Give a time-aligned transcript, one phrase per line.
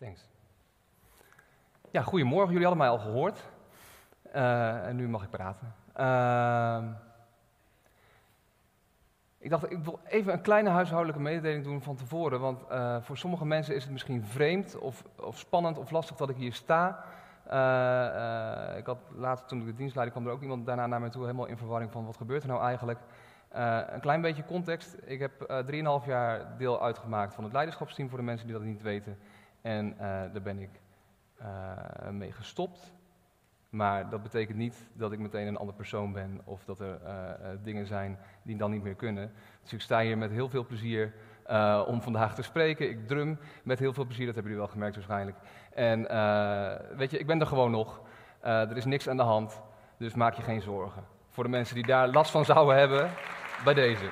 [0.00, 0.28] Thanks.
[1.90, 2.52] Ja, goedemorgen.
[2.52, 3.42] Jullie allemaal al gehoord.
[4.34, 5.74] Uh, en nu mag ik praten.
[5.96, 6.96] Uh,
[9.38, 12.40] ik dacht, ik wil even een kleine huishoudelijke mededeling doen van tevoren.
[12.40, 16.28] Want uh, voor sommige mensen is het misschien vreemd of, of, spannend of lastig dat
[16.28, 17.04] ik hier sta.
[17.46, 21.00] Uh, ik had later, toen ik de dienst leidde, kwam er ook iemand daarna naar
[21.00, 22.98] mij toe, helemaal in verwarring van wat gebeurt er nou eigenlijk.
[23.92, 24.96] een klein beetje context.
[25.04, 25.64] Ik heb
[26.02, 29.18] 3,5 jaar deel uitgemaakt van het leiderschapsteam voor de mensen die dat niet weten.
[29.62, 29.96] En
[30.32, 30.70] daar ben ik
[32.10, 32.92] mee gestopt.
[33.70, 37.48] Maar dat betekent niet dat ik meteen een andere persoon ben of dat er uh,
[37.62, 39.32] dingen zijn die dan niet meer kunnen.
[39.62, 41.14] Dus ik sta hier met heel veel plezier
[41.86, 42.88] om vandaag te spreken.
[42.88, 45.36] Ik drum met heel veel plezier, dat hebben jullie wel gemerkt waarschijnlijk.
[45.74, 46.00] En
[46.96, 48.00] weet je, ik ben er gewoon nog.
[48.40, 49.62] er is niks aan de hand,
[49.96, 51.04] dus maak je geen zorgen.
[51.28, 53.10] Voor de mensen die daar last van zouden hebben,
[53.64, 54.08] bij deze.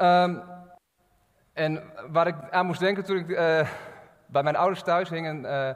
[0.00, 0.42] Um,
[1.58, 3.26] en waar ik aan moest denken toen ik
[4.26, 5.68] bij mijn ouders thuis hing een, uh,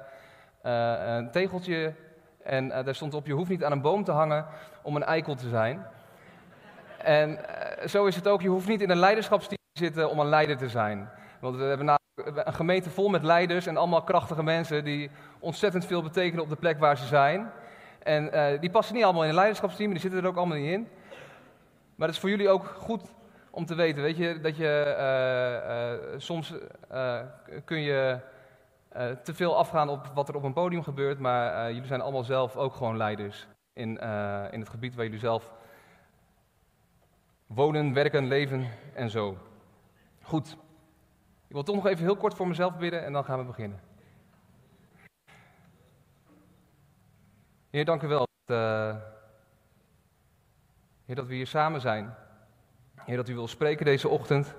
[0.63, 1.95] uh, een tegeltje
[2.43, 4.47] en daar stond op: Je hoeft niet aan een boom te hangen
[4.83, 5.87] om een eikel te zijn.
[6.99, 7.39] En
[7.87, 10.57] zo is het ook: je hoeft niet in een leiderschapsteam te zitten om een leider
[10.57, 11.09] te zijn.
[11.41, 16.03] Want we hebben een gemeente vol met leiders en allemaal krachtige mensen die ontzettend veel
[16.03, 17.51] betekenen op de plek waar ze zijn.
[18.03, 20.89] En die passen niet allemaal in een leiderschapsteam, die zitten er ook allemaal niet in.
[21.95, 23.03] Maar het is voor jullie ook goed
[23.55, 26.55] om te weten, weet je, dat je soms
[27.65, 28.19] kun je
[29.23, 32.57] te veel afgaan op wat er op een podium gebeurt, maar jullie zijn allemaal zelf
[32.57, 33.99] ook gewoon leiders in,
[34.51, 35.51] in het gebied waar jullie zelf
[37.47, 39.37] wonen, werken, leven en zo.
[40.23, 40.57] Goed.
[41.47, 43.81] Ik wil toch nog even heel kort voor mezelf bidden en dan gaan we beginnen.
[47.71, 48.27] Heer, dank u wel.
[48.45, 48.57] Dat,
[51.05, 52.15] Heer, dat we hier samen zijn.
[53.07, 54.55] Heer, dat u wil spreken deze ochtend.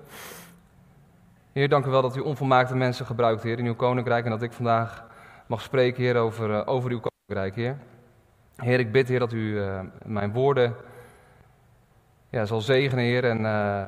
[1.52, 4.24] Heer, dank u wel dat u onvolmaakte mensen gebruikt, Heer, in uw koninkrijk.
[4.24, 5.04] En dat ik vandaag
[5.46, 7.76] mag spreken, Heer, over, uh, over uw koninkrijk, Heer.
[8.56, 10.74] Heer, ik bid, Heer, dat u uh, mijn woorden
[12.28, 13.24] ja, zal zegenen, Heer.
[13.24, 13.86] En uh,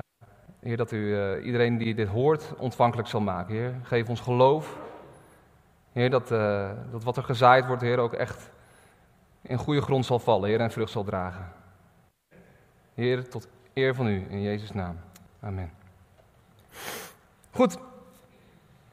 [0.61, 3.75] Heer, dat u iedereen die dit hoort ontvankelijk zal maken, Heer.
[3.83, 4.77] Geef ons geloof.
[5.93, 6.29] Heer, dat,
[6.91, 8.51] dat wat er gezaaid wordt, Heer, ook echt
[9.43, 11.53] in goede grond zal vallen, Heer, en vrucht zal dragen.
[12.95, 14.99] Heer, tot eer van u, in Jezus' naam.
[15.43, 15.71] Amen.
[17.51, 17.79] Goed.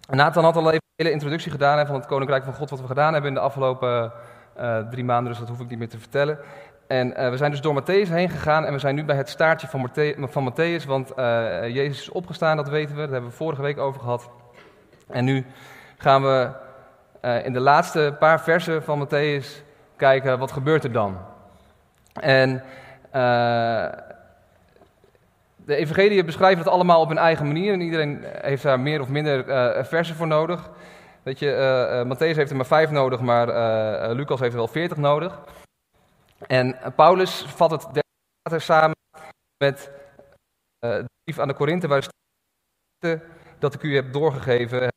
[0.10, 2.88] Nathan had al even een hele introductie gedaan van het Koninkrijk van God, wat we
[2.88, 4.12] gedaan hebben in de afgelopen
[4.60, 6.40] uh, drie maanden, dus dat hoef ik niet meer te vertellen.
[6.88, 9.30] En uh, we zijn dus door Matthäus heen gegaan en we zijn nu bij het
[9.30, 10.54] staartje van, Matthäus, van
[10.88, 14.30] want uh, Jezus is opgestaan, dat weten we, daar hebben we vorige week over gehad.
[15.08, 15.46] En nu
[15.98, 16.52] gaan we
[17.44, 19.64] in de laatste paar versen van Matthäus
[19.96, 21.18] kijken, wat gebeurt er dan?
[22.14, 22.64] En
[25.66, 29.10] de evangelieën beschrijven het allemaal op hun eigen manier en iedereen heeft daar meer of
[29.10, 30.70] minder uh, versen voor nodig.
[31.24, 33.48] Weet je, uh, uh, Matthäus heeft er maar vijf nodig, maar
[34.16, 35.40] Lucas heeft er wel veertig nodig.
[36.48, 37.88] En Paulus vat het
[38.42, 38.96] later samen
[39.64, 39.92] met
[40.80, 42.08] de brief aan de Korinthe, waar
[43.60, 44.88] dat ik u heb doorgegeven,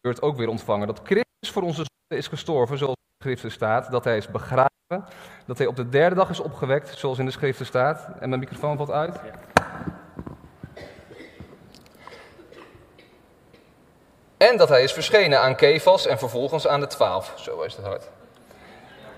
[0.00, 0.86] wordt ook weer ontvangen.
[0.86, 4.28] Dat Christus voor onze zonde is gestorven, zoals in de schriften staat, dat hij is
[4.28, 5.04] begraven,
[5.46, 8.08] dat hij op de derde dag is opgewekt, zoals in de schriften staat.
[8.20, 9.20] En mijn microfoon valt uit.
[14.50, 17.34] En dat hij is verschenen aan Kefas en vervolgens aan de twaalf.
[17.36, 18.08] Zo is het hard.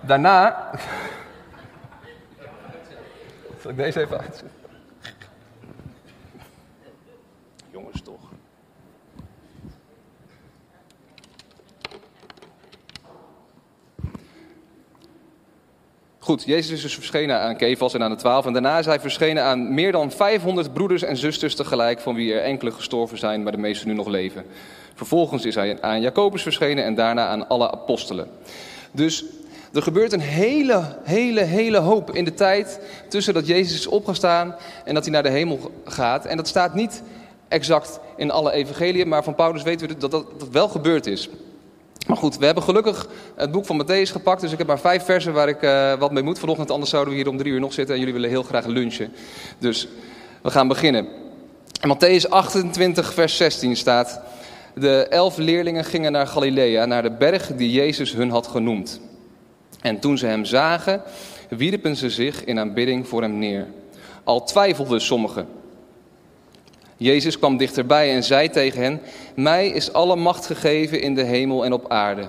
[0.00, 0.70] Daarna.
[3.60, 4.50] Zal ik deze even uitzetten?
[7.70, 8.20] Jongens, toch.
[16.18, 18.46] Goed, Jezus is dus verschenen aan Kefas en aan de twaalf.
[18.46, 22.34] En daarna is hij verschenen aan meer dan 500 broeders en zusters tegelijk, van wie
[22.34, 24.46] er enkele gestorven zijn, maar de meeste nu nog leven.
[24.96, 28.28] Vervolgens is hij aan Jacobus verschenen en daarna aan alle apostelen.
[28.92, 29.24] Dus
[29.72, 34.54] er gebeurt een hele, hele, hele hoop in de tijd tussen dat Jezus is opgestaan
[34.84, 36.24] en dat hij naar de hemel gaat.
[36.24, 37.02] En dat staat niet
[37.48, 41.28] exact in alle evangeliën, maar van Paulus weten we dat dat, wel gebeurd is.
[42.06, 45.04] Maar goed, we hebben gelukkig het boek van Matthäus gepakt, dus ik heb maar vijf
[45.04, 46.70] versen waar ik uh, wat mee moet vanochtend.
[46.70, 49.12] Anders zouden we hier om drie uur nog zitten en jullie willen heel graag lunchen.
[49.58, 49.88] Dus
[50.42, 51.06] we gaan beginnen.
[51.80, 54.20] In Matthäus 28, vers 16 staat...
[54.80, 59.00] De elf leerlingen gingen naar Galilea, naar de berg die Jezus hun had genoemd.
[59.80, 61.02] En toen ze hem zagen,
[61.48, 63.66] wierpen ze zich in aanbidding voor hem neer.
[64.24, 65.48] Al twijfelden sommigen.
[66.96, 69.00] Jezus kwam dichterbij en zei tegen hen:
[69.34, 72.28] Mij is alle macht gegeven in de hemel en op aarde.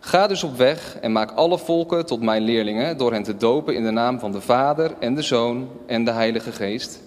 [0.00, 3.74] Ga dus op weg en maak alle volken tot mijn leerlingen door hen te dopen
[3.74, 7.00] in de naam van de Vader en de Zoon en de Heilige Geest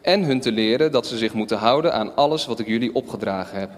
[0.00, 3.58] en hun te leren dat ze zich moeten houden aan alles wat ik jullie opgedragen
[3.58, 3.70] heb.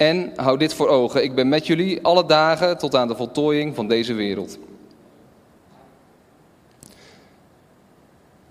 [0.00, 3.74] En hou dit voor ogen: ik ben met jullie alle dagen tot aan de voltooiing
[3.74, 4.58] van deze wereld.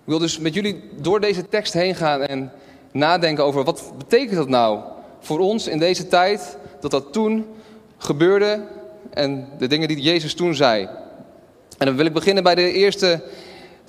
[0.03, 2.51] Ik wil dus met jullie door deze tekst heen gaan en
[2.91, 4.79] nadenken over wat betekent dat nou
[5.19, 7.45] voor ons in deze tijd, dat dat toen
[7.97, 8.67] gebeurde
[9.09, 10.89] en de dingen die Jezus toen zei.
[11.77, 13.21] En dan wil ik beginnen bij de eerste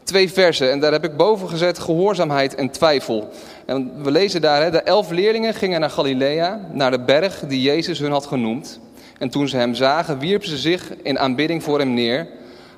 [0.03, 0.71] twee versen.
[0.71, 3.29] En daar heb ik boven gezet gehoorzaamheid en twijfel.
[3.67, 7.61] En we lezen daar, hè, de elf leerlingen gingen naar Galilea, naar de berg die
[7.61, 8.81] Jezus hun had genoemd.
[9.19, 12.29] En toen ze hem zagen, wierpen ze zich in aanbidding voor hem neer,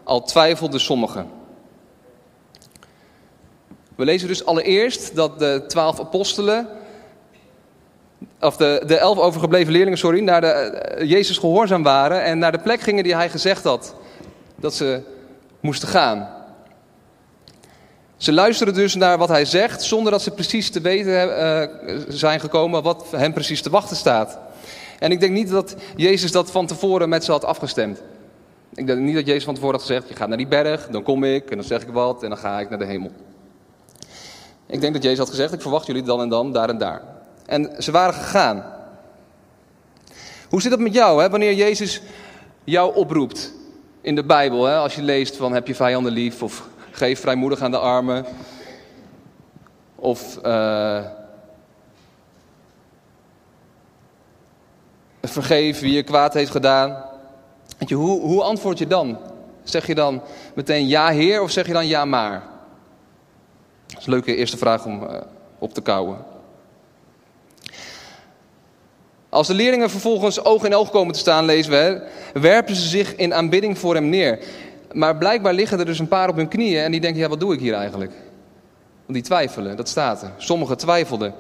[0.05, 1.27] al twijfelden sommigen.
[3.95, 6.69] We lezen dus allereerst dat de twaalf apostelen,
[8.41, 12.53] of de, de elf overgebleven leerlingen, sorry, naar de, eh, Jezus gehoorzaam waren en naar
[12.53, 13.95] de plek gingen die hij gezegd had
[14.57, 15.01] dat ze
[15.61, 16.29] moesten gaan.
[18.23, 22.41] Ze luisteren dus naar wat hij zegt, zonder dat ze precies te weten uh, zijn
[22.41, 24.39] gekomen wat hen precies te wachten staat.
[24.99, 28.03] En ik denk niet dat Jezus dat van tevoren met ze had afgestemd.
[28.75, 31.03] Ik denk niet dat Jezus van tevoren had gezegd: Je gaat naar die berg, dan
[31.03, 33.11] kom ik en dan zeg ik wat en dan ga ik naar de hemel.
[34.67, 37.03] Ik denk dat Jezus had gezegd: Ik verwacht jullie dan en dan, daar en daar.
[37.47, 38.65] En ze waren gegaan.
[40.49, 41.31] Hoe zit het met jou, hè?
[41.31, 42.03] wanneer Jezus
[42.65, 43.53] jou oproept
[44.01, 44.65] in de Bijbel?
[44.65, 44.77] Hè?
[44.77, 46.71] Als je leest van heb je vijanden lief of
[47.03, 48.25] geef vrijmoedig aan de armen.
[49.95, 51.05] Of uh,
[55.23, 57.05] vergeef wie je kwaad heeft gedaan.
[57.79, 59.19] Weet je, hoe, hoe antwoord je dan?
[59.63, 60.23] Zeg je dan
[60.55, 62.43] meteen ja heer of zeg je dan ja maar?
[63.87, 65.21] Dat is een leuke eerste vraag om uh,
[65.59, 66.25] op te kouwen.
[69.29, 72.09] Als de leerlingen vervolgens oog in oog komen te staan, lezen we,
[72.41, 74.39] werpen ze zich in aanbidding voor hem neer.
[74.93, 77.41] Maar blijkbaar liggen er dus een paar op hun knieën en die denken, ja wat
[77.41, 78.13] doe ik hier eigenlijk?
[79.05, 80.33] Want die twijfelen, dat staat er.
[80.37, 81.35] Sommigen twijfelden.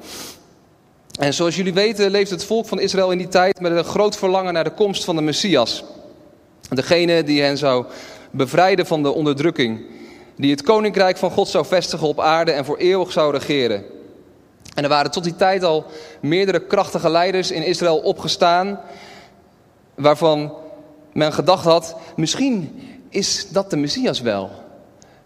[1.18, 4.16] En zoals jullie weten leeft het volk van Israël in die tijd met een groot
[4.16, 5.84] verlangen naar de komst van de Messias.
[6.68, 7.84] Degene die hen zou
[8.30, 9.80] bevrijden van de onderdrukking.
[10.36, 13.84] Die het koninkrijk van God zou vestigen op aarde en voor eeuwig zou regeren.
[14.74, 15.84] En er waren tot die tijd al
[16.20, 18.80] meerdere krachtige leiders in Israël opgestaan.
[19.94, 20.52] Waarvan
[21.12, 22.80] men gedacht had, misschien
[23.12, 24.50] is dat de Messias wel.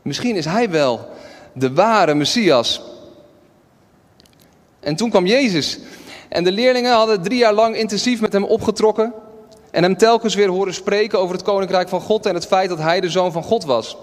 [0.03, 1.09] Misschien is hij wel
[1.53, 2.83] de ware Messias.
[4.81, 5.79] En toen kwam Jezus.
[6.29, 9.13] En de leerlingen hadden drie jaar lang intensief met hem opgetrokken.
[9.71, 12.79] En hem telkens weer horen spreken over het koninkrijk van God en het feit dat
[12.79, 13.97] hij de zoon van God was.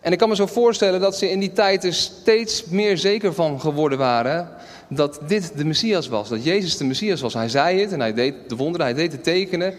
[0.00, 3.34] En ik kan me zo voorstellen dat ze in die tijd er steeds meer zeker
[3.34, 4.48] van geworden waren
[4.88, 6.28] dat dit de Messias was.
[6.28, 7.34] Dat Jezus de Messias was.
[7.34, 9.74] Hij zei het en hij deed de wonderen, hij deed de tekenen.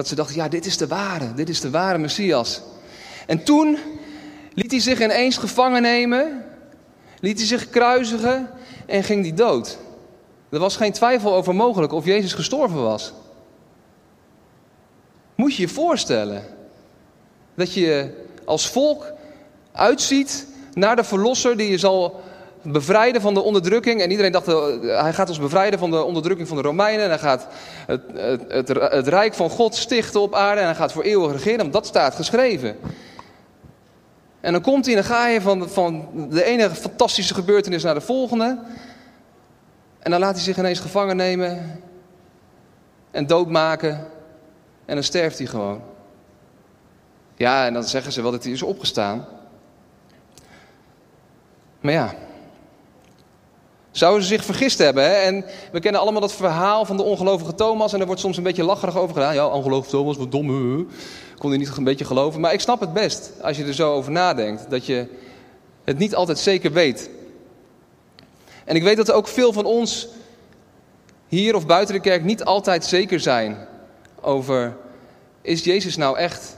[0.00, 2.60] Dat ze dachten, ja, dit is de ware, dit is de ware Messias.
[3.26, 3.78] En toen
[4.54, 6.44] liet hij zich ineens gevangen nemen,
[7.20, 8.50] liet hij zich kruisigen
[8.86, 9.78] en ging hij dood.
[10.50, 13.12] Er was geen twijfel over mogelijk of Jezus gestorven was.
[15.34, 16.44] Moet je je voorstellen
[17.54, 18.14] dat je
[18.44, 19.12] als volk
[19.72, 22.20] uitziet naar de verlosser die je zal
[22.62, 24.00] bevrijden van de onderdrukking.
[24.00, 27.04] En iedereen dacht, uh, hij gaat ons bevrijden van de onderdrukking van de Romeinen.
[27.04, 27.46] En hij gaat
[27.86, 28.02] het,
[28.48, 30.60] het, het, rijk van God stichten op aarde.
[30.60, 31.70] En hij gaat voor eeuwig regeren.
[31.70, 32.76] Dat staat geschreven.
[34.40, 37.94] En dan komt hij en dan ga je van, van de ene fantastische gebeurtenis naar
[37.94, 38.58] de volgende.
[39.98, 41.82] En dan laat hij zich ineens gevangen nemen.
[43.10, 44.06] En doodmaken.
[44.84, 45.82] En dan sterft hij gewoon.
[47.36, 49.26] Ja, en dan zeggen ze wel dat hij is opgestaan.
[51.80, 52.14] Maar ja,
[53.90, 55.04] Zouden ze zich vergist hebben?
[55.04, 55.12] Hè?
[55.12, 57.92] En we kennen allemaal dat verhaal van de ongelovige Thomas.
[57.92, 59.34] En daar wordt soms een beetje lacherig over gedaan.
[59.34, 60.50] Ja, ongelovige Thomas, wat dom.
[60.50, 60.86] Huh?
[61.38, 62.40] Kon hij niet een beetje geloven.
[62.40, 64.70] Maar ik snap het best, als je er zo over nadenkt.
[64.70, 65.06] Dat je
[65.84, 67.10] het niet altijd zeker weet.
[68.64, 70.08] En ik weet dat er ook veel van ons
[71.28, 73.56] hier of buiten de kerk niet altijd zeker zijn
[74.20, 74.76] over...
[75.42, 76.56] Is Jezus nou echt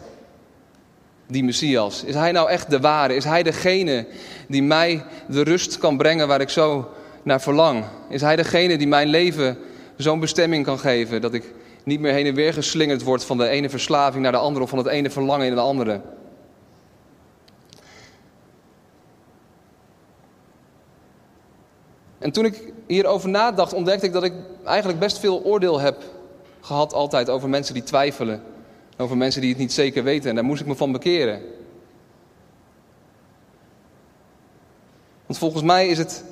[1.26, 2.04] die Messias?
[2.04, 3.14] Is hij nou echt de ware?
[3.14, 4.06] Is hij degene
[4.48, 6.90] die mij de rust kan brengen waar ik zo
[7.22, 7.84] naar verlang?
[8.08, 9.58] Is Hij degene die mijn leven
[9.96, 13.48] zo'n bestemming kan geven dat ik niet meer heen en weer geslingerd word van de
[13.48, 16.00] ene verslaving naar de andere of van het ene verlangen in de andere?
[22.18, 24.32] En toen ik hierover nadacht, ontdekte ik dat ik
[24.64, 26.02] eigenlijk best veel oordeel heb
[26.60, 28.42] gehad altijd over mensen die twijfelen.
[28.96, 30.28] Over mensen die het niet zeker weten.
[30.28, 31.42] En daar moest ik me van bekeren.
[35.26, 36.24] Want volgens mij is het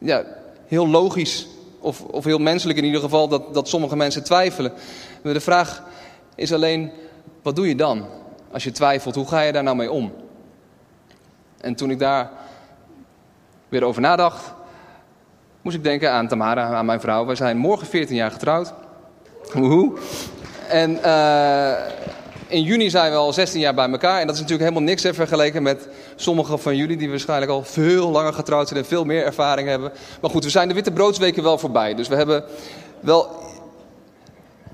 [0.00, 0.24] ja,
[0.66, 1.46] heel logisch,
[1.78, 4.72] of, of heel menselijk in ieder geval, dat, dat sommige mensen twijfelen.
[5.22, 5.82] Maar de vraag
[6.34, 6.90] is alleen,
[7.42, 8.06] wat doe je dan?
[8.52, 10.12] als je twijfelt, hoe ga je daar nou mee om?
[11.60, 12.30] En toen ik daar
[13.68, 14.52] weer over nadacht,
[15.62, 17.26] moest ik denken aan Tamara, aan mijn vrouw.
[17.26, 18.72] Wij zijn morgen 14 jaar getrouwd.
[19.52, 19.98] Woehoe.
[20.68, 21.74] En uh,
[22.50, 24.20] in juni zijn we al 16 jaar bij elkaar.
[24.20, 27.64] En dat is natuurlijk helemaal niks hè, vergeleken met sommigen van jullie die waarschijnlijk al
[27.64, 29.92] veel langer getrouwd zijn en veel meer ervaring hebben.
[30.20, 31.94] Maar goed, we zijn de witte broodsweken wel voorbij.
[31.94, 32.44] Dus we hebben
[33.00, 33.28] wel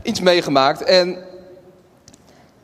[0.02, 0.82] iets meegemaakt.
[0.82, 1.18] En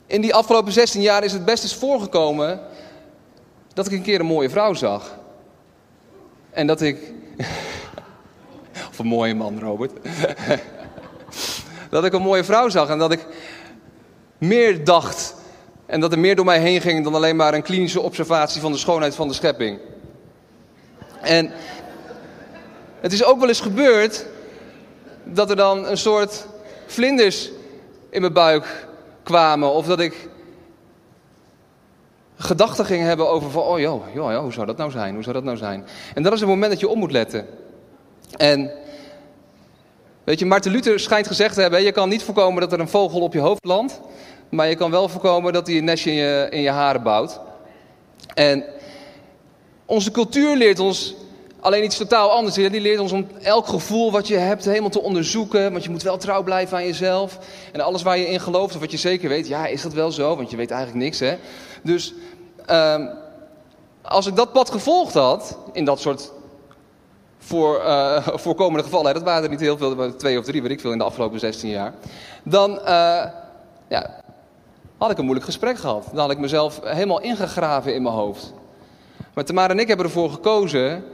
[0.06, 2.60] in die afgelopen 16 jaar is het best eens voorgekomen
[3.74, 5.18] dat ik een keer een mooie vrouw zag.
[6.50, 6.98] En dat ik.
[8.90, 9.92] of een mooie man, Robert.
[11.90, 13.26] dat ik een mooie vrouw zag en dat ik
[14.42, 15.34] meer dacht.
[15.86, 18.72] En dat er meer door mij heen ging dan alleen maar een klinische observatie van
[18.72, 19.78] de schoonheid van de schepping.
[21.20, 21.52] En
[23.00, 24.26] het is ook wel eens gebeurd
[25.24, 26.46] dat er dan een soort
[26.86, 27.50] vlinders
[28.10, 28.86] in mijn buik
[29.22, 29.72] kwamen.
[29.72, 30.28] Of dat ik
[32.36, 35.14] gedachten ging hebben over van, oh joh, joh, joh, hoe zou dat nou zijn?
[35.14, 35.86] Hoe zou dat nou zijn?
[36.14, 37.46] En dat is het moment dat je op moet letten.
[38.36, 38.70] En
[40.24, 42.88] weet je, Maarten Luther schijnt gezegd te hebben, je kan niet voorkomen dat er een
[42.88, 44.00] vogel op je hoofd landt.
[44.48, 47.40] Maar je kan wel voorkomen dat hij een nestje in je, in je haren bouwt.
[48.34, 48.64] En
[49.86, 51.14] onze cultuur leert ons
[51.60, 52.54] alleen iets totaal anders.
[52.54, 55.72] Die leert ons om elk gevoel wat je hebt helemaal te onderzoeken.
[55.72, 57.38] Want je moet wel trouw blijven aan jezelf.
[57.72, 60.12] En alles waar je in gelooft of wat je zeker weet, ja, is dat wel
[60.12, 60.36] zo?
[60.36, 61.36] Want je weet eigenlijk niks, hè?
[61.82, 62.14] Dus
[62.70, 63.10] um,
[64.02, 66.32] als ik dat pad gevolgd had, in dat soort
[67.44, 70.80] voor, uh, voorkomende gevallen, dat waren er niet heel veel, twee of drie, weet ik
[70.80, 71.92] veel, in de afgelopen 16 jaar.
[72.42, 73.24] Dan uh,
[73.88, 74.22] ja,
[74.98, 76.04] had ik een moeilijk gesprek gehad.
[76.10, 78.52] Dan had ik mezelf helemaal ingegraven in mijn hoofd.
[79.34, 81.04] Maar Tamara en ik hebben ervoor gekozen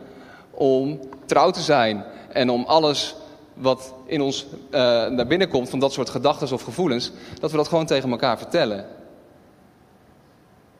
[0.50, 2.04] om trouw te zijn.
[2.32, 3.14] En om alles
[3.54, 7.56] wat in ons uh, naar binnen komt, van dat soort gedachten of gevoelens, dat we
[7.56, 8.86] dat gewoon tegen elkaar vertellen.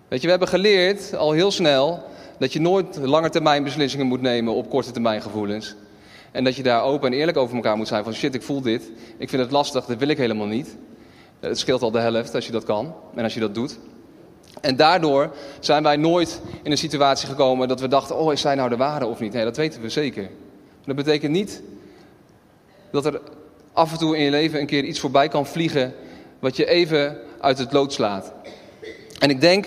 [0.09, 2.03] Weet je, we hebben geleerd al heel snel
[2.39, 5.75] dat je nooit lange termijn beslissingen moet nemen op korte termijn gevoelens.
[6.31, 8.61] En dat je daar open en eerlijk over elkaar moet zijn van shit, ik voel
[8.61, 10.77] dit, ik vind het lastig, dat wil ik helemaal niet.
[11.41, 13.79] Het scheelt al de helft als je dat kan en als je dat doet.
[14.61, 15.31] En daardoor
[15.61, 18.77] zijn wij nooit in een situatie gekomen dat we dachten, oh is zij nou de
[18.77, 19.33] ware of niet?
[19.33, 20.31] Nee, dat weten we zeker.
[20.85, 21.63] Dat betekent niet
[22.91, 23.21] dat er
[23.73, 25.95] af en toe in je leven een keer iets voorbij kan vliegen
[26.39, 28.33] wat je even uit het lood slaat.
[29.19, 29.67] En ik denk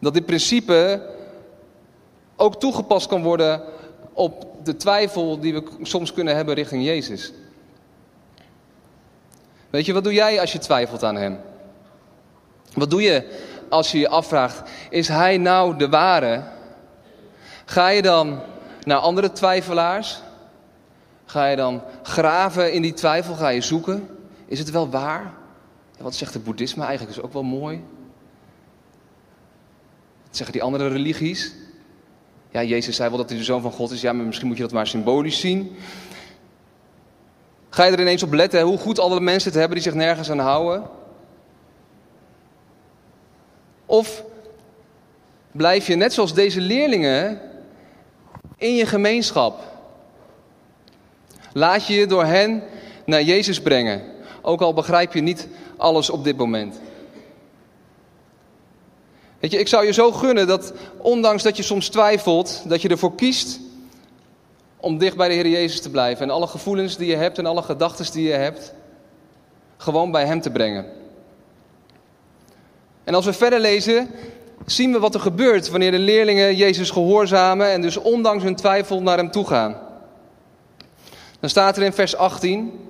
[0.00, 1.06] dat dit principe
[2.36, 3.62] ook toegepast kan worden
[4.12, 7.32] op de twijfel die we soms kunnen hebben richting Jezus.
[9.70, 11.38] Weet je, wat doe jij als je twijfelt aan Hem?
[12.74, 13.38] Wat doe je
[13.68, 16.42] als je je afvraagt, is Hij nou de ware?
[17.64, 18.40] Ga je dan
[18.84, 20.20] naar andere twijfelaars?
[21.24, 23.34] Ga je dan graven in die twijfel?
[23.34, 24.08] Ga je zoeken?
[24.46, 25.32] Is het wel waar?
[25.98, 27.16] wat zegt het boeddhisme eigenlijk?
[27.16, 27.84] is ook wel mooi.
[30.30, 31.52] Zeggen die andere religies?
[32.50, 34.00] Ja, Jezus zei wel dat hij de zoon van God is.
[34.00, 35.76] Ja, maar misschien moet je dat maar symbolisch zien.
[37.70, 40.30] Ga je er ineens op letten hoe goed alle mensen het hebben die zich nergens
[40.30, 40.82] aan houden?
[43.86, 44.24] Of
[45.52, 47.40] blijf je net zoals deze leerlingen
[48.56, 49.62] in je gemeenschap?
[51.52, 52.62] Laat je je door hen
[53.04, 54.02] naar Jezus brengen,
[54.42, 56.80] ook al begrijp je niet alles op dit moment.
[59.40, 62.88] Weet je, ik zou je zo gunnen dat, ondanks dat je soms twijfelt, dat je
[62.88, 63.60] ervoor kiest
[64.76, 66.24] om dicht bij de Heer Jezus te blijven.
[66.24, 68.72] En alle gevoelens die je hebt en alle gedachten die je hebt,
[69.76, 70.86] gewoon bij Hem te brengen.
[73.04, 74.10] En als we verder lezen,
[74.66, 79.02] zien we wat er gebeurt wanneer de leerlingen Jezus gehoorzamen en dus ondanks hun twijfel
[79.02, 79.76] naar Hem toe gaan.
[81.40, 82.80] Dan staat er in vers 18,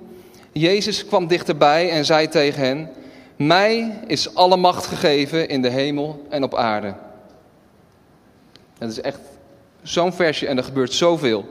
[0.51, 2.89] Jezus kwam dichterbij en zei tegen hen,
[3.47, 6.93] mij is alle macht gegeven in de hemel en op aarde.
[8.77, 9.19] Dat is echt
[9.81, 11.45] zo'n versje en er gebeurt zoveel.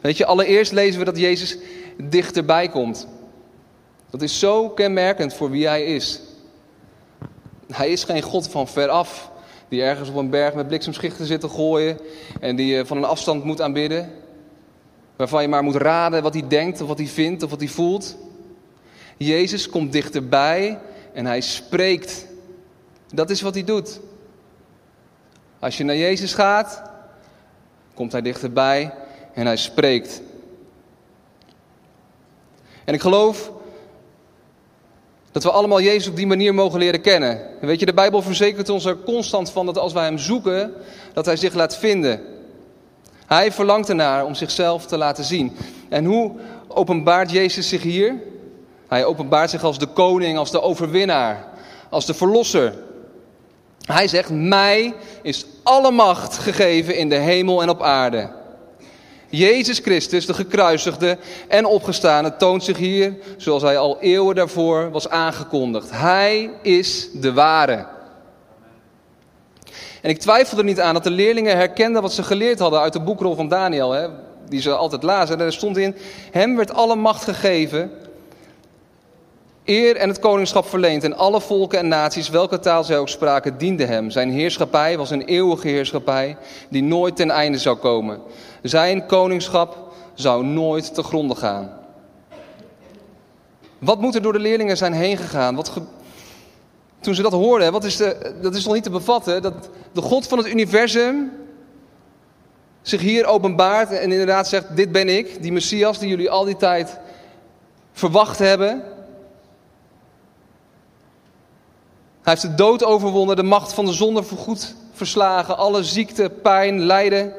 [0.00, 1.56] Weet je, allereerst lezen we dat Jezus
[1.96, 3.06] dichterbij komt.
[4.10, 6.20] Dat is zo kenmerkend voor wie hij is.
[7.72, 9.30] Hij is geen God van veraf,
[9.68, 11.98] die ergens op een berg met bliksemschichten zit te gooien
[12.40, 14.12] en die je van een afstand moet aanbidden.
[15.16, 17.68] Waarvan je maar moet raden wat hij denkt of wat hij vindt of wat hij
[17.68, 18.16] voelt.
[19.16, 20.78] Jezus komt dichterbij
[21.12, 22.26] en hij spreekt.
[23.14, 24.00] Dat is wat hij doet.
[25.58, 26.82] Als je naar Jezus gaat,
[27.94, 28.94] komt hij dichterbij
[29.34, 30.22] en hij spreekt.
[32.84, 33.52] En ik geloof
[35.32, 37.40] dat we allemaal Jezus op die manier mogen leren kennen.
[37.60, 40.72] weet je, de Bijbel verzekert ons er constant van dat als wij Hem zoeken,
[41.12, 42.20] dat Hij zich laat vinden.
[43.26, 45.56] Hij verlangt ernaar om zichzelf te laten zien.
[45.88, 46.32] En hoe
[46.68, 48.14] openbaart Jezus zich hier?
[48.90, 51.44] Hij openbaart zich als de koning, als de overwinnaar,
[51.88, 52.74] als de verlosser.
[53.84, 58.30] Hij zegt, mij is alle macht gegeven in de hemel en op aarde.
[59.28, 61.18] Jezus Christus, de gekruisigde
[61.48, 65.90] en opgestane, toont zich hier zoals hij al eeuwen daarvoor was aangekondigd.
[65.90, 67.86] Hij is de ware.
[70.02, 72.92] En ik twijfel er niet aan dat de leerlingen herkenden wat ze geleerd hadden uit
[72.92, 74.08] de boekrol van Daniel, hè,
[74.48, 75.38] die ze altijd lazen.
[75.38, 75.96] En er stond in,
[76.30, 77.90] hem werd alle macht gegeven,
[79.64, 81.04] eer en het koningschap verleend.
[81.04, 84.10] En alle volken en naties, welke taal zij ook spraken, dienden hem.
[84.10, 86.36] Zijn heerschappij was een eeuwige heerschappij
[86.68, 88.20] die nooit ten einde zou komen.
[88.62, 91.78] Zijn koningschap zou nooit te gronden gaan.
[93.78, 95.54] Wat moet er door de leerlingen zijn heen gegaan?
[95.54, 95.72] Wat
[97.00, 100.00] Toen ze dat hoorden, wat is de, dat is nog niet te bevatten, dat de
[100.00, 101.32] God van het universum
[102.82, 106.56] zich hier openbaart en inderdaad zegt, dit ben ik, die Messias die jullie al die
[106.56, 106.98] tijd
[107.92, 108.82] verwacht hebben.
[112.22, 116.80] Hij heeft de dood overwonnen, de macht van de zonde voorgoed verslagen, alle ziekte, pijn,
[116.80, 117.34] lijden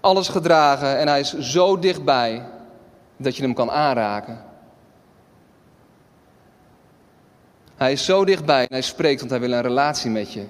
[0.00, 2.42] alles gedragen en hij is zo dichtbij
[3.16, 4.44] dat je hem kan aanraken.
[7.76, 10.44] Hij is zo dichtbij en hij spreekt, want hij wil een relatie met je.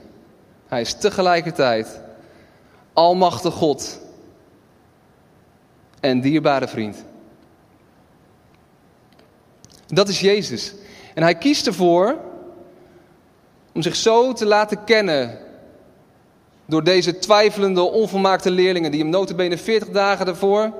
[0.66, 2.00] Hij is tegelijkertijd
[2.92, 4.00] almachtig God
[6.00, 7.04] en dierbare vriend.
[9.86, 10.74] Dat is Jezus.
[11.14, 12.16] En hij kiest ervoor
[13.72, 15.38] om zich zo te laten kennen
[16.66, 20.72] door deze twijfelende, onvolmaakte leerlingen die hem notabene 40 dagen daarvoor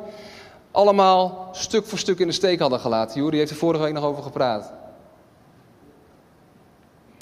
[0.71, 3.21] allemaal stuk voor stuk in de steek hadden gelaten.
[3.21, 4.73] Juri heeft er vorige week nog over gepraat.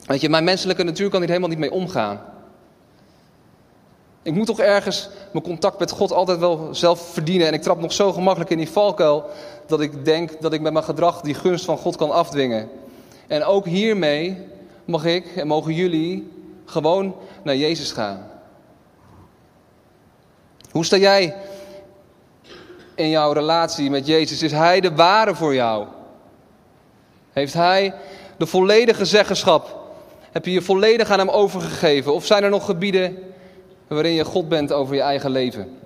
[0.07, 2.21] Weet je, mijn menselijke natuur kan hier helemaal niet mee omgaan.
[4.23, 7.47] Ik moet toch ergens mijn contact met God altijd wel zelf verdienen.
[7.47, 9.25] En ik trap nog zo gemakkelijk in die valkuil
[9.67, 12.69] dat ik denk dat ik met mijn gedrag die gunst van God kan afdwingen.
[13.27, 14.47] En ook hiermee
[14.87, 16.31] mag ik en mogen jullie
[16.65, 18.31] gewoon naar Jezus gaan.
[20.71, 21.35] Hoe sta jij
[22.95, 24.43] in jouw relatie met Jezus?
[24.43, 25.87] Is Hij de ware voor jou?
[27.33, 27.95] Heeft Hij
[28.39, 29.85] de volledige zeggenschap?
[30.33, 32.15] Heb je je volledig aan Hem overgegeven?
[32.15, 33.19] Of zijn er nog gebieden
[33.89, 35.79] waarin je God bent over je eigen leven?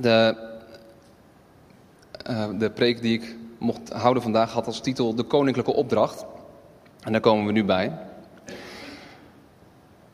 [0.00, 0.50] De
[2.30, 6.24] uh, de preek die ik mocht houden vandaag had als titel De Koninklijke Opdracht.
[7.00, 7.84] En daar komen we nu bij.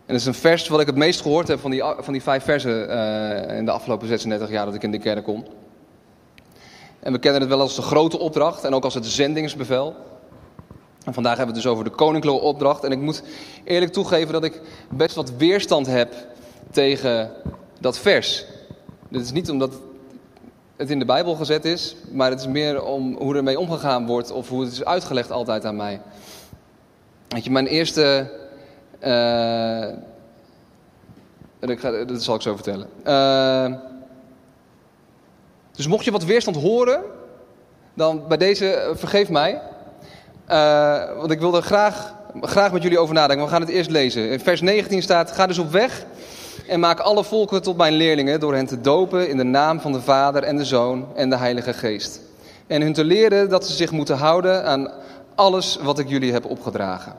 [0.06, 2.22] En dat is een vers wat ik het meest gehoord heb van die, van die
[2.22, 5.44] vijf versen uh, in de afgelopen 36 jaar dat ik in de kerk kom.
[7.00, 9.94] En we kennen het wel als de grote opdracht en ook als het zendingsbevel.
[11.04, 12.84] En vandaag hebben we het dus over de koninklijke opdracht.
[12.84, 13.22] En ik moet
[13.64, 14.60] eerlijk toegeven dat ik
[14.90, 16.14] best wat weerstand heb
[16.70, 17.30] tegen
[17.80, 18.46] dat vers.
[19.08, 19.72] Dit is niet omdat
[20.76, 24.30] het in de Bijbel gezet is, maar het is meer om hoe ermee omgegaan wordt
[24.30, 26.00] of hoe het is uitgelegd altijd aan mij.
[27.28, 28.30] Weet je, mijn eerste.
[29.00, 29.86] Uh,
[32.06, 32.88] dat zal ik zo vertellen.
[33.06, 33.78] Uh,
[35.72, 37.02] dus mocht je wat weerstand horen,
[37.94, 39.60] dan bij deze uh, vergeef mij.
[41.16, 43.44] want ik wil er graag, graag met jullie over nadenken.
[43.44, 44.30] We gaan het eerst lezen.
[44.30, 46.06] In vers 19 staat: Ga dus op weg
[46.68, 49.92] en maak alle volken tot mijn leerlingen door hen te dopen in de naam van
[49.92, 52.20] de Vader en de Zoon en de Heilige Geest.
[52.66, 54.92] En hun te leren dat ze zich moeten houden aan
[55.34, 57.16] alles wat ik jullie heb opgedragen.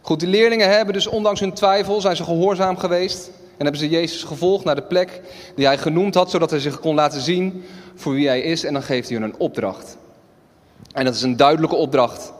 [0.00, 3.30] Goed, die leerlingen hebben dus ondanks hun twijfel, zijn ze gehoorzaam geweest.
[3.56, 5.20] En hebben ze Jezus gevolgd naar de plek
[5.54, 8.64] die hij genoemd had, zodat hij zich kon laten zien voor wie hij is.
[8.64, 9.96] En dan geeft hij hun een opdracht.
[10.92, 12.32] En dat is een duidelijke opdracht.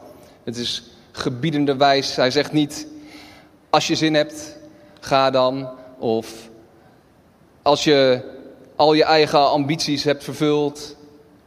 [0.43, 2.15] Het is gebiedende wijs.
[2.15, 2.87] Hij zegt niet,
[3.69, 4.59] als je zin hebt,
[5.01, 5.69] ga dan.
[5.99, 6.49] Of
[7.61, 8.21] als je
[8.75, 10.95] al je eigen ambities hebt vervuld,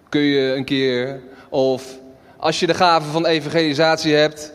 [0.08, 1.22] kun je een keer.
[1.48, 1.98] Of
[2.36, 4.52] als je de gave van evangelisatie hebt,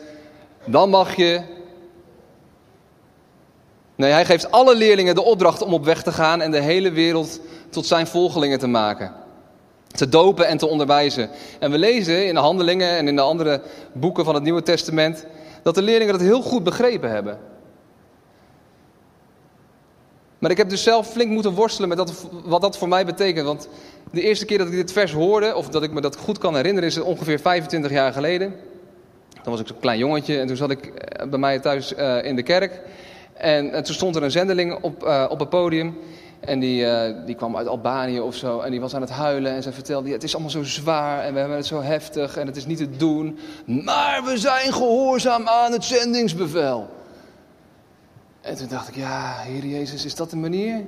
[0.64, 1.40] dan mag je.
[3.94, 6.90] Nee, hij geeft alle leerlingen de opdracht om op weg te gaan en de hele
[6.90, 9.12] wereld tot zijn volgelingen te maken.
[9.86, 11.30] Te dopen en te onderwijzen.
[11.58, 15.26] En we lezen in de handelingen en in de andere boeken van het Nieuwe Testament
[15.62, 17.38] dat de leerlingen dat heel goed begrepen hebben.
[20.40, 23.46] Maar ik heb dus zelf flink moeten worstelen met wat dat voor mij betekent.
[23.46, 23.68] Want
[24.12, 26.56] de eerste keer dat ik dit vers hoorde, of dat ik me dat goed kan
[26.56, 28.54] herinneren, is ongeveer 25 jaar geleden.
[29.42, 32.24] Toen was ik zo'n klein jongetje en toen zat ik eh, bij mij thuis uh,
[32.24, 32.80] in de kerk.
[33.34, 35.98] En, en, toen stond er een zendeling op, op het podium.
[36.40, 36.86] En die,
[37.26, 38.60] die kwam uit Albanië of zo.
[38.60, 39.52] En die was aan het huilen.
[39.52, 41.24] En ze vertelde: Het is allemaal zo zwaar.
[41.24, 42.36] En we hebben het zo heftig.
[42.36, 43.38] En het is niet te doen.
[43.64, 46.88] Maar we zijn gehoorzaam aan het zendingsbevel.
[48.50, 50.84] En toen dacht ik, ja, Heer Jezus, is dat de manier?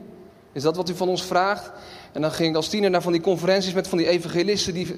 [0.52, 1.70] Is dat wat u van ons vraagt?
[2.12, 4.96] En dan ging ik als tiener naar van die conferenties met van die evangelisten die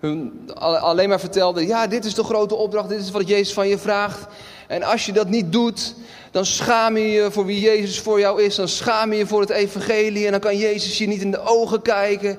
[0.00, 3.68] hun alleen maar vertelden, ja, dit is de grote opdracht, dit is wat Jezus van
[3.68, 4.26] je vraagt.
[4.66, 5.94] En als je dat niet doet,
[6.30, 8.54] dan schaam je je voor wie Jezus voor jou is.
[8.54, 11.40] Dan schaam je je voor het evangelie en dan kan Jezus je niet in de
[11.40, 12.38] ogen kijken.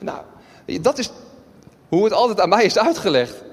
[0.00, 0.18] Nou,
[0.80, 1.10] dat is
[1.88, 3.45] hoe het altijd aan mij is uitgelegd.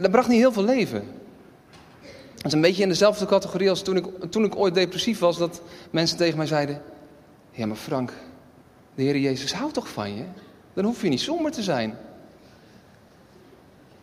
[0.00, 1.04] Dat bracht niet heel veel leven.
[2.34, 5.38] Het is een beetje in dezelfde categorie als toen ik, toen ik ooit depressief was,
[5.38, 5.60] dat
[5.90, 6.82] mensen tegen mij zeiden:
[7.50, 8.12] Ja, maar Frank,
[8.94, 10.24] de Heer Jezus houdt toch van je?
[10.72, 11.98] Dan hoef je niet somber te zijn.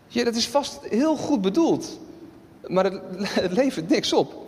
[0.07, 1.99] Ja, dat is vast heel goed bedoeld,
[2.67, 3.01] maar het,
[3.41, 4.45] het levert niks op.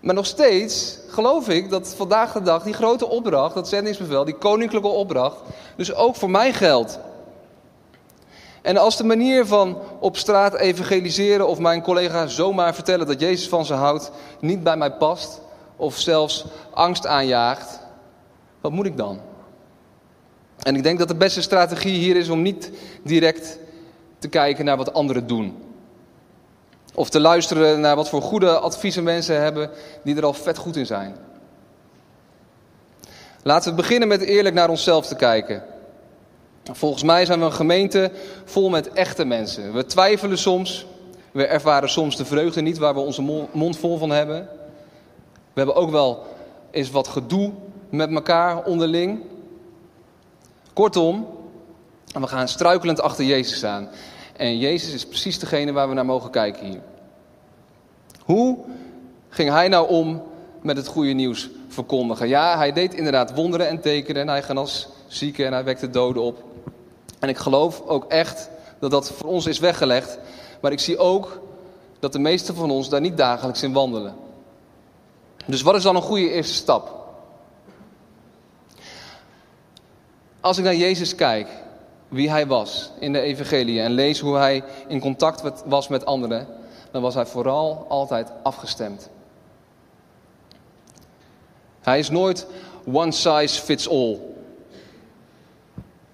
[0.00, 4.34] Maar nog steeds geloof ik dat vandaag de dag die grote opdracht, dat zendingsbevel, die
[4.34, 5.36] koninklijke opdracht,
[5.76, 6.98] dus ook voor mij geldt.
[8.62, 13.48] En als de manier van op straat evangeliseren of mijn collega zomaar vertellen dat Jezus
[13.48, 15.40] van ze houdt niet bij mij past
[15.76, 17.80] of zelfs angst aanjaagt,
[18.60, 19.20] wat moet ik dan?
[20.62, 22.70] En ik denk dat de beste strategie hier is om niet
[23.02, 23.58] direct
[24.18, 25.62] te kijken naar wat anderen doen.
[26.94, 29.70] Of te luisteren naar wat voor goede adviezen mensen hebben
[30.04, 31.16] die er al vet goed in zijn.
[33.42, 35.62] Laten we beginnen met eerlijk naar onszelf te kijken.
[36.64, 38.10] Volgens mij zijn we een gemeente
[38.44, 39.72] vol met echte mensen.
[39.72, 40.86] We twijfelen soms,
[41.32, 44.48] we ervaren soms de vreugde niet waar we onze mond vol van hebben.
[45.52, 46.26] We hebben ook wel
[46.70, 47.52] eens wat gedoe
[47.88, 49.20] met elkaar onderling.
[50.72, 51.26] Kortom,
[52.12, 53.88] we gaan struikelend achter Jezus aan.
[54.36, 56.80] En Jezus is precies degene waar we naar mogen kijken hier.
[58.24, 58.58] Hoe
[59.28, 60.22] ging hij nou om
[60.62, 62.28] met het goede nieuws verkondigen?
[62.28, 64.22] Ja, hij deed inderdaad wonderen en tekenen.
[64.22, 66.49] En hij genas zieken en hij wekte doden op.
[67.20, 70.18] En ik geloof ook echt dat dat voor ons is weggelegd.
[70.60, 71.40] Maar ik zie ook
[71.98, 74.14] dat de meesten van ons daar niet dagelijks in wandelen.
[75.46, 76.98] Dus wat is dan een goede eerste stap?
[80.40, 81.48] Als ik naar Jezus kijk,
[82.08, 86.46] wie hij was in de evangelie en lees hoe hij in contact was met anderen,
[86.90, 89.08] dan was hij vooral altijd afgestemd.
[91.80, 92.46] Hij is nooit
[92.92, 94.29] one size fits all.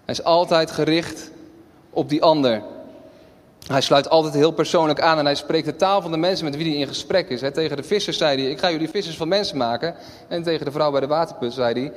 [0.06, 1.30] Hij is altijd gericht
[1.90, 2.62] op die ander.
[3.66, 6.56] Hij sluit altijd heel persoonlijk aan en hij spreekt de taal van de mensen met
[6.56, 7.40] wie hij in gesprek is.
[7.40, 9.94] tegen de vissers zei hij, ik ga jullie vissers van mensen maken.
[10.28, 11.92] En tegen de vrouw bij de waterput zei hij,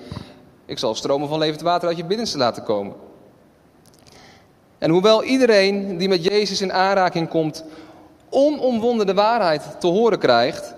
[0.65, 2.95] ik zal stromen van levend water uit je binnenste laten komen.
[4.77, 7.63] En hoewel iedereen die met Jezus in aanraking komt,
[8.29, 10.73] onomwonden de waarheid te horen krijgt,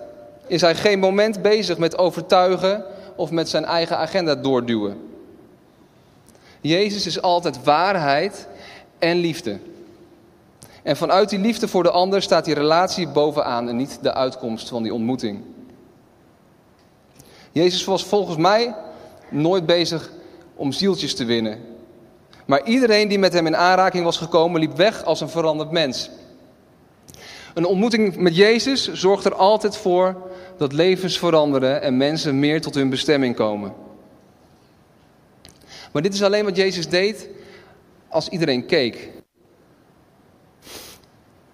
[0.46, 2.84] is hij geen moment bezig met overtuigen
[3.16, 5.11] of met zijn eigen agenda doorduwen.
[6.62, 8.48] Jezus is altijd waarheid
[8.98, 9.58] en liefde.
[10.82, 14.68] En vanuit die liefde voor de ander staat die relatie bovenaan en niet de uitkomst
[14.68, 15.40] van die ontmoeting.
[17.52, 18.74] Jezus was volgens mij
[19.30, 20.10] nooit bezig
[20.54, 21.58] om zieltjes te winnen.
[22.46, 26.10] Maar iedereen die met hem in aanraking was gekomen, liep weg als een veranderd mens.
[27.54, 30.16] Een ontmoeting met Jezus zorgt er altijd voor
[30.56, 33.72] dat levens veranderen en mensen meer tot hun bestemming komen.
[35.92, 37.28] Maar dit is alleen wat Jezus deed
[38.08, 39.10] als iedereen keek.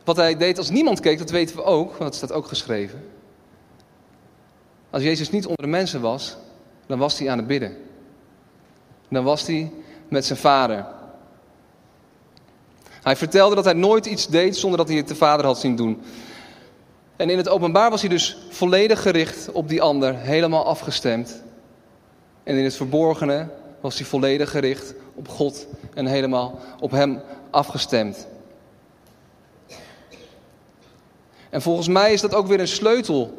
[0.04, 3.04] Wat hij deed als niemand keek, dat weten we ook, want dat staat ook geschreven.
[4.90, 6.36] Als Jezus niet onder de mensen was,
[6.86, 7.76] dan was hij aan het bidden.
[9.08, 9.72] Dan was hij
[10.08, 10.86] met zijn vader.
[13.02, 15.76] Hij vertelde dat hij nooit iets deed zonder dat hij het de vader had zien
[15.76, 16.02] doen.
[17.16, 21.42] En in het openbaar was hij dus volledig gericht op die ander, helemaal afgestemd.
[22.42, 23.48] En in het verborgene
[23.80, 28.26] was hij volledig gericht op God en helemaal op Hem afgestemd.
[31.50, 33.34] En volgens mij is dat ook weer een sleutel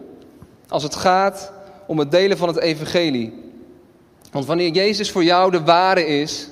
[0.68, 1.52] als het gaat
[1.88, 3.34] om het delen van het evangelie.
[4.32, 6.48] Want wanneer Jezus voor jou de ware is,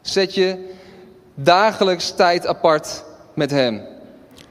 [0.00, 0.74] zet je
[1.34, 3.82] dagelijks tijd apart met Hem.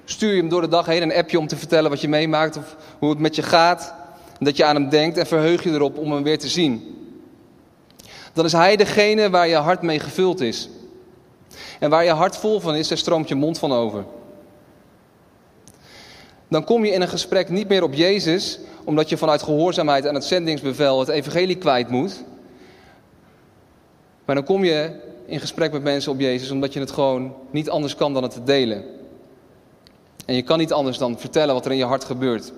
[0.05, 2.57] Stuur je hem door de dag heen een appje om te vertellen wat je meemaakt
[2.57, 3.93] of hoe het met je gaat.
[4.39, 6.98] En dat je aan hem denkt en verheug je erop om hem weer te zien
[8.39, 10.69] dan is Hij degene waar je hart mee gevuld is.
[11.79, 14.05] En waar je hart vol van is, daar stroomt je mond van over.
[16.47, 20.13] Dan kom je in een gesprek niet meer op Jezus, omdat je vanuit gehoorzaamheid aan
[20.13, 22.23] het zendingsbevel het evangelie kwijt moet.
[24.25, 24.91] Maar dan kom je
[25.25, 28.31] in gesprek met mensen op Jezus, omdat je het gewoon niet anders kan dan het
[28.31, 28.83] te delen.
[30.25, 32.53] En je kan niet anders dan vertellen wat er in je hart gebeurt.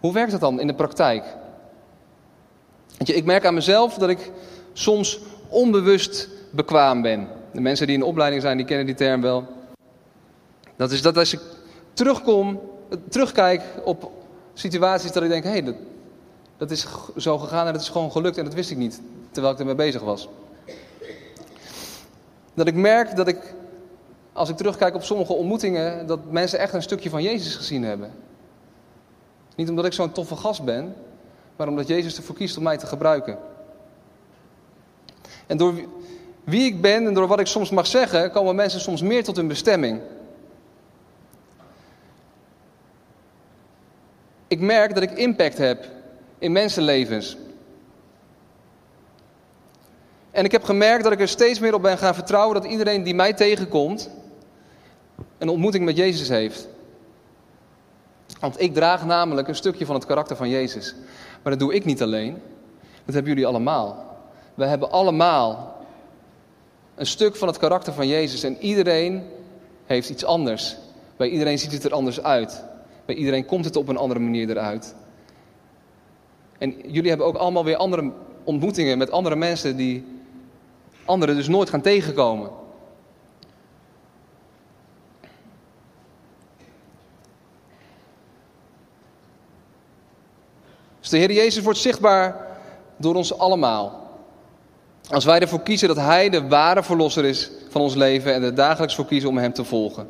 [0.00, 1.38] Hoe werkt dat dan in de praktijk?
[3.06, 4.30] Je, ik merk aan mezelf dat ik
[4.72, 7.28] soms onbewust bekwaam ben.
[7.52, 9.46] De mensen die in de opleiding zijn, die kennen die term wel.
[10.76, 11.40] Dat is dat als ik
[11.92, 12.60] terugkom,
[13.08, 14.10] terugkijk op
[14.54, 15.74] situaties dat ik denk, hé, hey, dat,
[16.56, 16.86] dat is
[17.16, 19.74] zo gegaan en dat is gewoon gelukt en dat wist ik niet, terwijl ik ermee
[19.74, 20.28] bezig was.
[22.54, 23.54] Dat ik merk dat ik,
[24.32, 28.10] als ik terugkijk op sommige ontmoetingen, dat mensen echt een stukje van Jezus gezien hebben.
[29.56, 30.94] Niet omdat ik zo'n toffe gast ben,
[31.60, 33.38] maar omdat Jezus ervoor kiest om mij te gebruiken.
[35.46, 35.74] En door
[36.44, 39.36] wie ik ben en door wat ik soms mag zeggen, komen mensen soms meer tot
[39.36, 40.00] hun bestemming.
[44.46, 45.86] Ik merk dat ik impact heb
[46.38, 47.36] in mensenlevens.
[50.30, 53.02] En ik heb gemerkt dat ik er steeds meer op ben gaan vertrouwen dat iedereen
[53.02, 54.10] die mij tegenkomt
[55.38, 56.68] een ontmoeting met Jezus heeft.
[58.40, 60.94] Want ik draag namelijk een stukje van het karakter van Jezus.
[61.42, 62.32] Maar dat doe ik niet alleen.
[63.04, 64.18] Dat hebben jullie allemaal.
[64.54, 65.76] We hebben allemaal
[66.94, 68.42] een stuk van het karakter van Jezus.
[68.42, 69.22] En iedereen
[69.86, 70.76] heeft iets anders.
[71.16, 72.64] Bij iedereen ziet het er anders uit.
[73.04, 74.94] Bij iedereen komt het op een andere manier eruit.
[76.58, 78.12] En jullie hebben ook allemaal weer andere
[78.44, 80.04] ontmoetingen met andere mensen die
[81.04, 82.50] anderen dus nooit gaan tegenkomen.
[91.10, 92.46] De Heer Jezus wordt zichtbaar
[92.96, 94.08] door ons allemaal.
[95.08, 98.54] Als wij ervoor kiezen dat Hij de ware verlosser is van ons leven en er
[98.54, 100.08] dagelijks voor kiezen om Hem te volgen.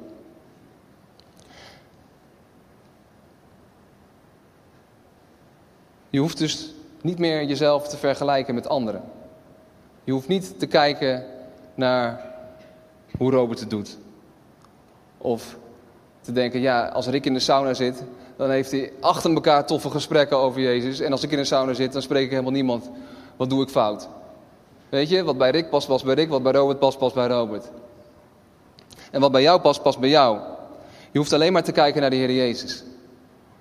[6.10, 9.02] Je hoeft dus niet meer jezelf te vergelijken met anderen.
[10.04, 11.24] Je hoeft niet te kijken
[11.74, 12.34] naar
[13.18, 13.98] hoe Robert het doet.
[15.18, 15.56] Of
[16.20, 18.02] te denken, ja, als Rick in de sauna zit,
[18.40, 21.00] dan heeft hij achter elkaar toffe gesprekken over Jezus.
[21.00, 22.90] En als ik in de sauna zit, dan spreek ik helemaal niemand.
[23.36, 24.08] Wat doe ik fout?
[24.88, 26.28] Weet je, wat bij Rick past, past bij Rick.
[26.28, 27.70] Wat bij Robert past, past bij Robert.
[29.10, 30.38] En wat bij jou past, past bij jou.
[31.10, 32.84] Je hoeft alleen maar te kijken naar de Heer Jezus.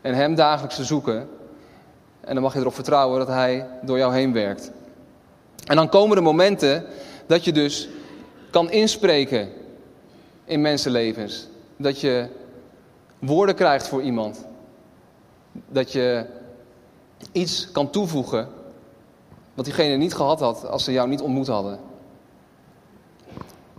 [0.01, 1.29] En Hem dagelijks te zoeken.
[2.21, 4.71] En dan mag je erop vertrouwen dat Hij door jou heen werkt.
[5.65, 6.85] En dan komen de momenten
[7.25, 7.89] dat je dus
[8.49, 9.49] kan inspreken
[10.45, 11.47] in mensenlevens.
[11.77, 12.27] Dat je
[13.19, 14.47] woorden krijgt voor iemand.
[15.51, 16.25] Dat je
[17.31, 18.47] iets kan toevoegen
[19.53, 21.79] wat diegene niet gehad had als ze jou niet ontmoet hadden.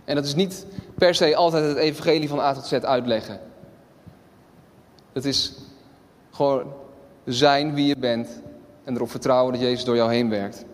[0.03, 3.39] En dat is niet per se altijd het evangelie van A tot Z uitleggen.
[5.13, 5.53] Het is
[6.31, 6.73] gewoon
[7.25, 8.41] zijn wie je bent
[8.83, 10.65] en erop vertrouwen dat Jezus door jou heen werkt.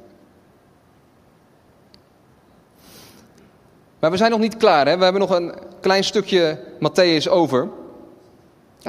[4.00, 4.88] Maar we zijn nog niet klaar.
[4.88, 4.98] Hè?
[4.98, 7.70] We hebben nog een klein stukje Matthäus over.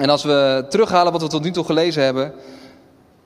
[0.00, 2.32] En als we terughalen wat we tot nu toe gelezen hebben,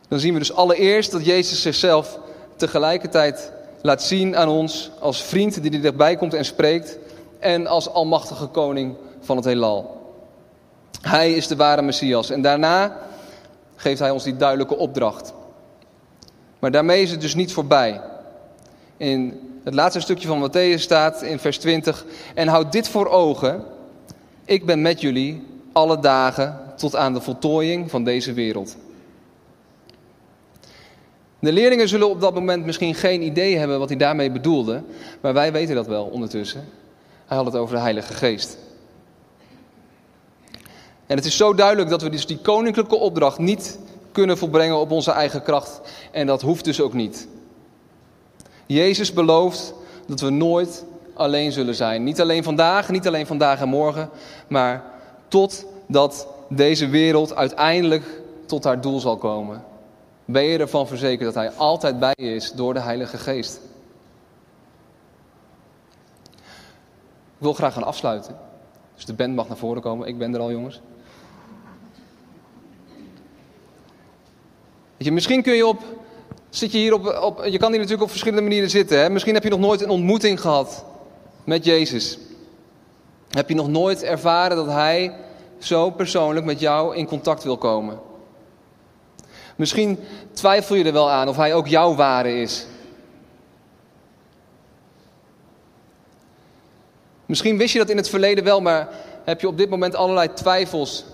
[0.08, 2.18] dan zien we dus allereerst dat Jezus zichzelf
[2.56, 6.98] tegelijkertijd laat zien aan ons als vriend die er dichtbij komt en spreekt
[7.38, 10.00] en als almachtige koning van het heelal.
[11.00, 12.96] Hij is de ware Messias en daarna
[13.76, 15.32] geeft hij ons die duidelijke opdracht.
[16.58, 18.00] Maar daarmee is het dus niet voorbij.
[18.96, 22.04] In het laatste stukje van Matthäus staat in vers 20:
[22.34, 23.64] En houd dit voor ogen:
[24.44, 28.76] ik ben met jullie alle dagen tot aan de voltooiing van deze wereld.
[31.38, 34.82] De leerlingen zullen op dat moment misschien geen idee hebben wat hij daarmee bedoelde,
[35.20, 36.68] maar wij weten dat wel ondertussen.
[37.26, 38.58] Hij had het over de Heilige Geest.
[41.06, 43.78] En het is zo duidelijk dat we dus die koninklijke opdracht niet
[44.12, 45.80] kunnen volbrengen op onze eigen kracht.
[46.10, 47.28] En dat hoeft dus ook niet.
[48.66, 49.74] Jezus belooft
[50.06, 52.04] dat we nooit alleen zullen zijn.
[52.04, 54.10] Niet alleen vandaag, niet alleen vandaag en morgen,
[54.48, 54.84] maar
[55.28, 56.26] totdat
[56.56, 58.04] deze wereld uiteindelijk
[58.46, 59.64] tot haar doel zal komen.
[60.24, 63.60] Ben je ervan verzekerd dat Hij altijd bij je is door de Heilige Geest?
[67.42, 68.36] Ik wil graag gaan afsluiten.
[68.94, 70.08] Dus de band mag naar voren komen.
[70.08, 70.80] Ik ben er al, jongens.
[74.96, 75.82] Weet je, misschien kun je op.
[76.50, 77.44] Zit je hier op, op.
[77.44, 78.98] Je kan hier natuurlijk op verschillende manieren zitten.
[78.98, 79.10] Hè?
[79.10, 80.84] Misschien heb je nog nooit een ontmoeting gehad
[81.44, 82.18] met Jezus.
[83.30, 85.14] Heb je nog nooit ervaren dat Hij
[85.64, 88.00] zo persoonlijk met jou in contact wil komen?
[89.56, 89.98] Misschien
[90.32, 92.66] twijfel je er wel aan of Hij ook jouw ware is.
[97.26, 98.88] Misschien wist je dat in het verleden wel, maar
[99.24, 101.04] heb je op dit moment allerlei twijfels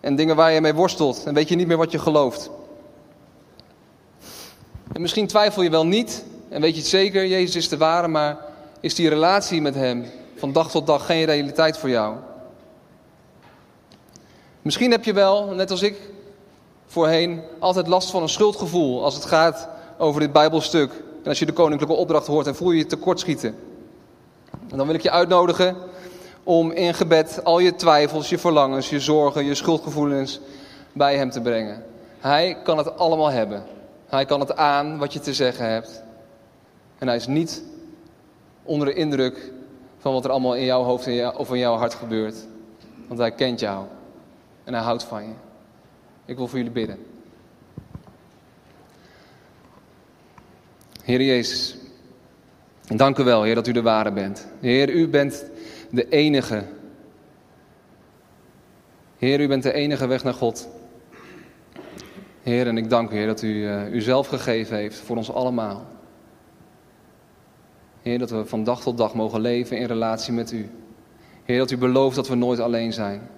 [0.00, 2.50] en dingen waar je mee worstelt en weet je niet meer wat je gelooft.
[4.92, 8.08] En misschien twijfel je wel niet en weet je het zeker, Jezus is de ware,
[8.08, 8.38] maar
[8.80, 10.04] is die relatie met Hem
[10.42, 12.16] van dag tot dag geen realiteit voor jou?
[14.62, 16.10] Misschien heb je wel, net als ik
[16.86, 21.46] voorheen, altijd last van een schuldgevoel als het gaat over dit Bijbelstuk En als je
[21.46, 23.56] de koninklijke opdracht hoort en voel je je tekortschieten.
[24.70, 25.76] En dan wil ik je uitnodigen
[26.42, 30.40] om in gebed al je twijfels, je verlangens, je zorgen, je schuldgevoelens
[30.92, 31.84] bij hem te brengen.
[32.18, 33.64] Hij kan het allemaal hebben.
[34.06, 36.02] Hij kan het aan wat je te zeggen hebt.
[36.98, 37.62] En hij is niet
[38.62, 39.52] onder de indruk
[40.02, 42.36] van wat er allemaal in jouw hoofd of in jouw hart gebeurt.
[43.06, 43.86] Want hij kent jou.
[44.64, 45.32] En hij houdt van je.
[46.24, 46.98] Ik wil voor jullie bidden.
[51.02, 51.76] Heer Jezus,
[52.86, 54.46] dank u wel, Heer, dat u de ware bent.
[54.60, 55.44] Heer, u bent
[55.90, 56.64] de enige.
[59.18, 60.68] Heer, u bent de enige weg naar God.
[62.42, 65.86] Heer, en ik dank u, Heer, dat u uh, uzelf gegeven heeft voor ons allemaal.
[68.02, 70.70] Heer, dat we van dag tot dag mogen leven in relatie met u.
[71.44, 73.28] Heer, dat u belooft dat we nooit alleen zijn.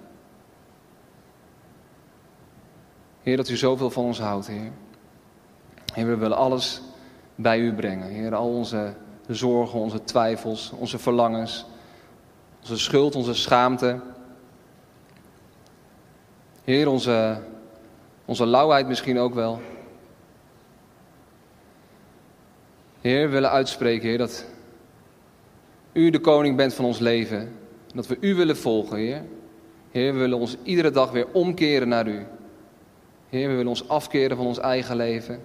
[3.23, 4.71] Heer, dat u zoveel van ons houdt, Heer.
[5.93, 6.81] Heer, we willen alles
[7.35, 8.07] bij u brengen.
[8.07, 8.93] Heer, al onze
[9.27, 11.65] zorgen, onze twijfels, onze verlangens,
[12.61, 13.99] onze schuld, onze schaamte.
[16.63, 17.41] Heer, onze,
[18.25, 19.61] onze lauwheid misschien ook wel.
[23.01, 24.45] Heer, we willen uitspreken, Heer, dat
[25.95, 27.51] u de koning bent van ons leven.
[27.93, 29.23] Dat we u willen volgen, Heer.
[29.91, 32.25] Heer, we willen ons iedere dag weer omkeren naar u.
[33.29, 35.43] Heer, we willen ons afkeren van ons eigen leven.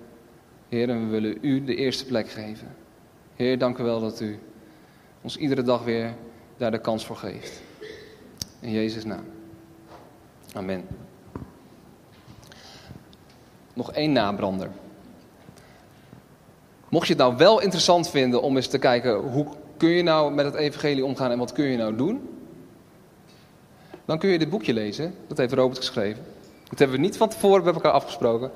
[0.68, 2.76] Heer, en we willen u de eerste plek geven.
[3.34, 4.38] Heer, dank u wel dat u
[5.22, 6.14] ons iedere dag weer
[6.56, 7.62] daar de kans voor geeft.
[8.60, 9.24] In Jezus' naam.
[10.52, 10.86] Amen.
[13.72, 14.70] Nog één nabrander.
[16.88, 19.46] Mocht je het nou wel interessant vinden om eens te kijken hoe
[19.81, 22.29] kun je nou met het evangelie omgaan en wat kun je nou doen?
[24.05, 25.14] Dan kun je dit boekje lezen.
[25.27, 26.25] Dat heeft Robert geschreven.
[26.69, 28.51] Dat hebben we niet van tevoren met elkaar afgesproken.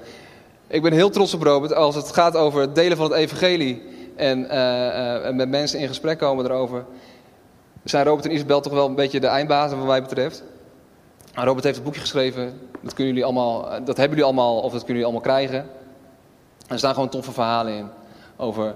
[0.66, 3.82] Ik ben heel trots op Robert als het gaat over delen van het evangelie
[4.16, 6.84] en, uh, met mensen in gesprek komen erover.
[7.84, 10.42] Zijn Robert en Isabel toch wel een beetje de eindbazen wat mij betreft.
[11.34, 14.72] Robert heeft het boekje geschreven, dat, kunnen jullie allemaal, eh, dat hebben jullie allemaal of
[14.72, 15.66] dat kunnen jullie allemaal krijgen.
[16.68, 17.88] Er staan gewoon toffe verhalen in
[18.36, 18.74] over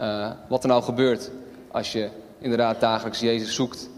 [0.00, 1.30] uh, wat er nou gebeurt
[1.74, 2.08] als je
[2.38, 3.88] inderdaad dagelijks Jezus zoekt